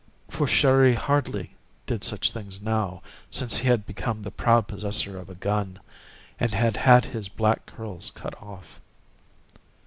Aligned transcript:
For 0.29 0.47
Chéri 0.47 0.95
hardly 0.95 1.55
did 1.85 2.03
such 2.03 2.31
things 2.31 2.59
now, 2.59 3.03
since 3.29 3.57
he 3.57 3.67
had 3.67 3.85
become 3.85 4.23
the 4.23 4.31
proud 4.31 4.67
possessor 4.67 5.15
of 5.19 5.29
a 5.29 5.35
gun, 5.35 5.77
and 6.39 6.51
had 6.51 6.75
had 6.75 7.05
his 7.05 7.27
black 7.29 7.67
curls 7.67 8.09
cut 8.09 8.33
off. 8.41 8.81